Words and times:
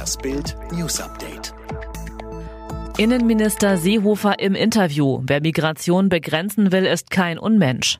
Das 0.00 0.16
Bild 0.16 0.56
News 0.72 0.98
Update. 0.98 1.52
Innenminister 2.96 3.76
Seehofer 3.76 4.38
im 4.38 4.54
Interview. 4.54 5.20
Wer 5.24 5.42
Migration 5.42 6.08
begrenzen 6.08 6.72
will, 6.72 6.86
ist 6.86 7.10
kein 7.10 7.38
Unmensch. 7.38 7.98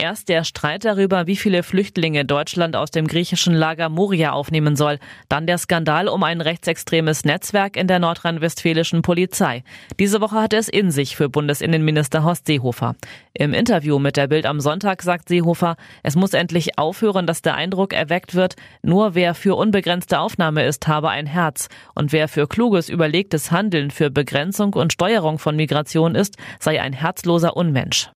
Erst 0.00 0.28
der 0.28 0.44
Streit 0.44 0.84
darüber, 0.84 1.26
wie 1.26 1.34
viele 1.34 1.64
Flüchtlinge 1.64 2.24
Deutschland 2.24 2.76
aus 2.76 2.92
dem 2.92 3.08
griechischen 3.08 3.52
Lager 3.52 3.88
Moria 3.88 4.30
aufnehmen 4.30 4.76
soll, 4.76 5.00
dann 5.28 5.48
der 5.48 5.58
Skandal 5.58 6.06
um 6.06 6.22
ein 6.22 6.40
rechtsextremes 6.40 7.24
Netzwerk 7.24 7.76
in 7.76 7.88
der 7.88 7.98
nordrhein-westfälischen 7.98 9.02
Polizei. 9.02 9.64
Diese 9.98 10.20
Woche 10.20 10.40
hat 10.40 10.52
es 10.52 10.68
in 10.68 10.92
sich 10.92 11.16
für 11.16 11.28
Bundesinnenminister 11.28 12.22
Horst 12.22 12.46
Seehofer. 12.46 12.94
Im 13.34 13.52
Interview 13.52 13.98
mit 13.98 14.16
der 14.16 14.28
Bild 14.28 14.46
am 14.46 14.60
Sonntag 14.60 15.02
sagt 15.02 15.28
Seehofer, 15.28 15.74
es 16.04 16.14
muss 16.14 16.32
endlich 16.32 16.78
aufhören, 16.78 17.26
dass 17.26 17.42
der 17.42 17.56
Eindruck 17.56 17.92
erweckt 17.92 18.36
wird, 18.36 18.54
nur 18.82 19.16
wer 19.16 19.34
für 19.34 19.56
unbegrenzte 19.56 20.20
Aufnahme 20.20 20.64
ist, 20.64 20.86
habe 20.86 21.08
ein 21.08 21.26
Herz 21.26 21.68
und 21.96 22.12
wer 22.12 22.28
für 22.28 22.46
kluges, 22.46 22.88
überlegtes 22.88 23.50
Handeln 23.50 23.90
für 23.90 24.10
Begrenzung 24.12 24.74
und 24.74 24.92
Steuerung 24.92 25.40
von 25.40 25.56
Migration 25.56 26.14
ist, 26.14 26.36
sei 26.60 26.80
ein 26.80 26.92
herzloser 26.92 27.56
Unmensch. 27.56 28.12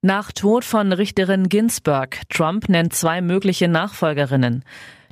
Nach 0.00 0.30
Tod 0.30 0.64
von 0.64 0.92
Richterin 0.92 1.48
Ginsburg. 1.48 2.20
Trump 2.28 2.68
nennt 2.68 2.94
zwei 2.94 3.20
mögliche 3.20 3.66
Nachfolgerinnen. 3.66 4.62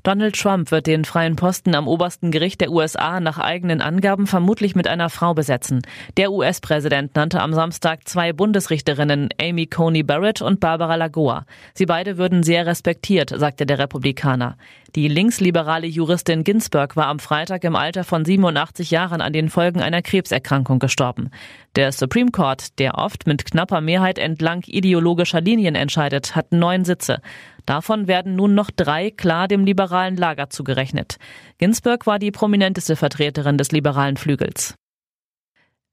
Donald 0.07 0.41
Trump 0.41 0.71
wird 0.71 0.87
den 0.87 1.05
freien 1.05 1.35
Posten 1.35 1.75
am 1.75 1.89
obersten 1.89 2.31
Gericht 2.31 2.61
der 2.61 2.71
USA 2.71 3.19
nach 3.19 3.39
eigenen 3.39 3.81
Angaben 3.81 4.29
vermutlich 4.29 4.77
mit 4.77 4.87
einer 4.87 5.11
Frau 5.11 5.35
besetzen. 5.35 5.83
Der 6.17 6.31
US-Präsident 6.31 7.17
nannte 7.17 7.41
am 7.41 7.53
Samstag 7.53 8.07
zwei 8.07 8.33
Bundesrichterinnen, 8.33 9.31
Amy 9.43 9.67
Coney 9.67 10.05
Barrett 10.05 10.43
und 10.43 10.61
Barbara 10.61 10.95
Lagoa. 10.95 11.45
Sie 11.75 11.87
beide 11.87 12.19
würden 12.19 12.45
sehr 12.45 12.67
respektiert, 12.67 13.31
sagte 13.37 13.67
der 13.67 13.81
Republikaner. 13.81 14.57
Die 14.95 15.09
linksliberale 15.09 15.89
Juristin 15.89 16.45
Ginsburg 16.45 16.95
war 16.95 17.09
am 17.09 17.19
Freitag 17.19 17.65
im 17.65 17.75
Alter 17.75 18.05
von 18.05 18.25
87 18.25 18.93
Jahren 18.93 19.21
an 19.21 19.33
den 19.33 19.51
Folgen 19.51 19.83
einer 19.83 20.03
Krebserkrankung 20.03 20.79
gestorben. 20.79 21.31
Der 21.75 21.91
Supreme 21.91 22.31
Court, 22.31 22.79
der 22.79 22.97
oft 22.97 23.27
mit 23.27 23.45
knapper 23.45 23.81
Mehrheit 23.81 24.19
entlang 24.19 24.63
ideologischer 24.67 25.41
Linien 25.41 25.75
entscheidet, 25.75 26.37
hat 26.37 26.53
neun 26.53 26.85
Sitze. 26.85 27.21
Davon 27.67 28.07
werden 28.07 28.37
nun 28.37 28.55
noch 28.55 28.71
drei 28.71 29.11
klar 29.11 29.49
dem 29.49 29.65
liberalen 29.65 30.17
Lager 30.17 30.49
zugerechnet. 30.51 31.17
Ginsburg 31.59 32.07
war 32.07 32.19
die 32.19 32.31
prominenteste 32.31 32.97
Vertreterin 32.97 33.59
des 33.59 33.73
liberalen 33.73 34.17
Flügels. 34.17 34.75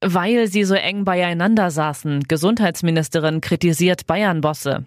Weil 0.00 0.46
sie 0.48 0.64
so 0.64 0.74
eng 0.74 1.04
beieinander 1.04 1.70
saßen, 1.70 2.24
Gesundheitsministerin 2.24 3.40
kritisiert 3.40 4.06
Bayern-Bosse. 4.06 4.84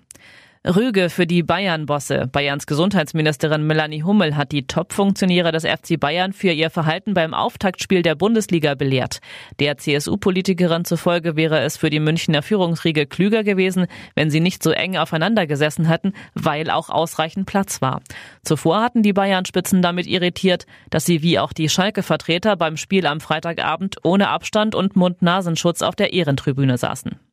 Rüge 0.67 1.09
für 1.09 1.25
die 1.25 1.43
Bayern-Bosse. 1.43 2.27
Bayerns 2.29 2.67
Gesundheitsministerin 2.67 3.65
Melanie 3.65 4.03
Hummel 4.03 4.35
hat 4.35 4.51
die 4.51 4.67
Top-Funktionäre 4.67 5.53
des 5.53 5.63
FC 5.63 5.97
Bayern 5.97 6.33
für 6.33 6.51
ihr 6.51 6.69
Verhalten 6.69 7.13
beim 7.13 7.33
Auftaktspiel 7.33 8.01
der 8.01 8.15
Bundesliga 8.15 8.75
belehrt. 8.75 9.19
Der 9.59 9.77
CSU-Politikerin 9.77 10.83
zufolge 10.83 11.37
wäre 11.37 11.61
es 11.61 11.77
für 11.77 11.89
die 11.89 12.01
Münchner 12.01 12.41
Führungsriege 12.41 13.05
klüger 13.05 13.45
gewesen, 13.45 13.87
wenn 14.13 14.29
sie 14.29 14.41
nicht 14.41 14.61
so 14.61 14.71
eng 14.71 14.97
aufeinander 14.97 15.47
gesessen 15.47 15.85
hätten, 15.85 16.11
weil 16.33 16.69
auch 16.69 16.89
ausreichend 16.89 17.45
Platz 17.45 17.81
war. 17.81 18.01
Zuvor 18.43 18.81
hatten 18.81 19.03
die 19.03 19.13
Bayern-Spitzen 19.13 19.81
damit 19.81 20.05
irritiert, 20.05 20.65
dass 20.89 21.05
sie 21.05 21.21
wie 21.21 21.39
auch 21.39 21.53
die 21.53 21.69
Schalke-Vertreter 21.69 22.57
beim 22.57 22.75
Spiel 22.75 23.05
am 23.05 23.21
Freitagabend 23.21 23.95
ohne 24.03 24.27
Abstand 24.27 24.75
und 24.75 24.97
Mund-Nasenschutz 24.97 25.81
auf 25.81 25.95
der 25.95 26.11
Ehrentribüne 26.11 26.77
saßen. 26.77 27.26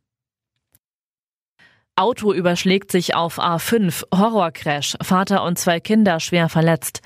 Auto 1.97 2.33
überschlägt 2.33 2.91
sich 2.91 3.15
auf 3.15 3.39
A5, 3.39 4.05
Horrorcrash, 4.13 4.97
Vater 5.01 5.45
und 5.45 5.61
zwei 5.61 5.79
Kinder 5.79 6.19
schwer 6.19 6.49
verletzt. 6.49 7.03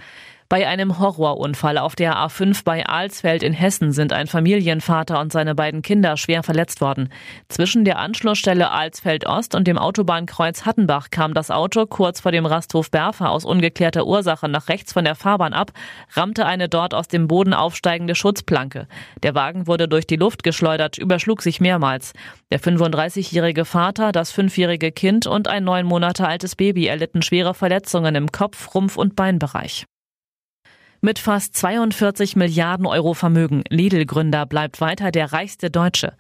Bei 0.51 0.67
einem 0.67 0.99
Horrorunfall 0.99 1.77
auf 1.77 1.95
der 1.95 2.17
A5 2.17 2.65
bei 2.65 2.87
Alsfeld 2.87 3.43
in 3.43 3.53
Hessen 3.53 3.93
sind 3.93 4.15
ein 4.15 4.27
Familienvater 4.27 5.21
und 5.21 5.31
seine 5.31 5.55
beiden 5.55 5.83
Kinder 5.83 6.17
schwer 6.17 6.43
verletzt 6.43 6.81
worden. 6.81 7.11
Zwischen 7.51 7.85
der 7.85 7.99
Anschlussstelle 7.99 8.71
Alsfeld 8.71 9.27
Ost 9.27 9.55
und 9.55 9.69
dem 9.69 9.77
Autobahnkreuz 9.77 10.65
Hattenbach 10.65 11.11
kam 11.11 11.35
das 11.35 11.51
Auto 11.51 11.85
kurz 11.85 12.21
vor 12.21 12.33
dem 12.33 12.47
Rasthof 12.47 12.91
Berfer 12.91 13.29
aus 13.29 13.45
ungeklärter 13.45 14.07
Ursache 14.07 14.49
nach 14.49 14.71
rechts 14.71 14.95
von 14.95 15.05
der 15.05 15.17
Fahrbahn 15.17 15.53
ab, 15.53 15.73
rammte 16.15 16.47
eine 16.47 16.71
dort 16.71 16.95
aus 16.95 17.09
dem 17.09 17.29
Boden 17.29 17.53
aufsteigende 17.53 18.15
Schutzplanke. 18.15 18.89
Der 19.23 19.35
Wagen 19.35 19.67
wurde 19.67 19.87
durch 19.87 20.07
die 20.07 20.17
Luft 20.17 20.45
geschleudert, 20.45 20.97
überschlug 20.97 21.43
sich 21.43 21.61
mehrmals. 21.61 22.15
Der 22.51 22.59
35-jährige 22.59 23.67
Vater, 23.67 24.13
das 24.13 24.33
fünfjährige 24.33 24.93
Kind 24.93 25.27
und 25.27 25.47
ein 25.47 25.65
neun 25.65 25.85
Monate 25.85 26.27
altes 26.27 26.57
Baby 26.57 26.87
erlitten 26.87 27.21
schwere 27.21 27.53
Verletzungen 27.53 28.15
im 28.15 28.33
Kopf, 28.33 28.75
Rumpf 28.75 28.97
und 28.97 29.15
Beinbereich. 29.15 29.85
Mit 31.01 31.21
fast 31.21 31.55
42 31.55 32.35
Milliarden 32.35 32.85
Euro 32.85 33.15
Vermögen, 33.15 33.63
Lidl-Gründer 33.69 34.47
bleibt 34.47 34.81
weiter 34.81 35.13
der 35.13 35.33
reichste 35.33 35.71
Deutsche. 35.71 36.15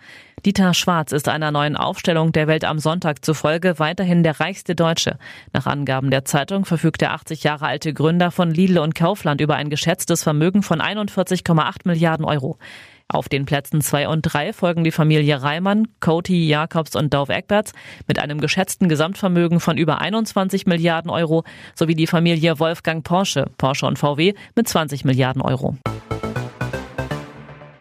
Dieter 0.45 0.73
Schwarz 0.73 1.11
ist 1.11 1.29
einer 1.29 1.51
neuen 1.51 1.77
Aufstellung 1.77 2.31
der 2.31 2.47
Welt 2.47 2.65
am 2.65 2.79
Sonntag 2.79 3.25
zufolge 3.25 3.81
weiterhin 3.81 4.23
der 4.23 4.39
reichste 4.39 4.77
Deutsche. 4.77 5.19
Nach 5.53 5.67
Angaben 5.67 6.13
der 6.13 6.25
Zeitung 6.25 6.65
verfügt 6.65 7.01
der 7.01 7.13
80 7.13 7.43
Jahre 7.43 7.67
alte 7.67 7.93
Gründer 7.93 8.31
von 8.31 8.53
Lidl 8.53 8.79
und 8.79 8.95
Kaufland 8.95 9.41
über 9.41 9.57
ein 9.57 9.69
geschätztes 9.69 10.23
Vermögen 10.23 10.63
von 10.63 10.81
41,8 10.81 11.79
Milliarden 11.83 12.25
Euro. 12.25 12.57
Auf 13.11 13.31
den 13.31 13.47
Plätzen 13.47 13.81
zwei 13.81 14.07
und 14.07 14.21
drei 14.21 14.53
folgen 14.53 14.85
die 14.85 14.91
Familie 14.91 15.43
Reimann, 15.43 15.89
Coty, 16.01 16.47
Jakobs 16.47 16.95
und 16.95 17.15
Dauf 17.15 17.31
Egberts 17.31 17.73
mit 18.07 18.19
einem 18.19 18.39
geschätzten 18.39 18.87
Gesamtvermögen 18.91 19.61
von 19.61 19.79
über 19.79 20.03
21 20.03 20.67
Milliarden 20.67 21.11
Euro 21.11 21.45
sowie 21.75 21.95
die 21.95 22.07
Familie 22.07 22.59
Wolfgang 22.59 23.03
Porsche, 23.03 23.47
Porsche 23.57 23.87
und 23.87 23.99
VW 23.99 24.35
mit 24.55 24.69
20 24.69 25.07
Milliarden 25.07 25.41
Euro. 25.41 25.79